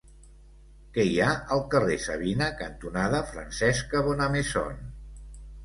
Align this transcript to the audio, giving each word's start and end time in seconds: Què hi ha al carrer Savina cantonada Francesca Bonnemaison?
Què 0.95 1.05
hi 1.09 1.19
ha 1.25 1.27
al 1.57 1.61
carrer 1.75 1.99
Savina 2.07 2.49
cantonada 2.63 3.21
Francesca 3.35 4.05
Bonnemaison? 4.11 4.85